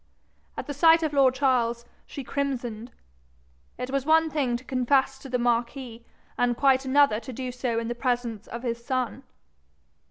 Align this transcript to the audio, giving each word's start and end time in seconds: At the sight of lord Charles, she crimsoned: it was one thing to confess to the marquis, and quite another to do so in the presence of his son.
At 0.57 0.65
the 0.65 0.73
sight 0.73 1.03
of 1.03 1.13
lord 1.13 1.35
Charles, 1.35 1.85
she 2.07 2.23
crimsoned: 2.23 2.91
it 3.77 3.91
was 3.91 4.03
one 4.03 4.31
thing 4.31 4.57
to 4.57 4.63
confess 4.63 5.19
to 5.19 5.29
the 5.29 5.37
marquis, 5.37 6.03
and 6.39 6.57
quite 6.57 6.85
another 6.85 7.19
to 7.19 7.31
do 7.31 7.51
so 7.51 7.77
in 7.77 7.87
the 7.87 7.93
presence 7.93 8.47
of 8.47 8.63
his 8.63 8.83
son. 8.83 9.21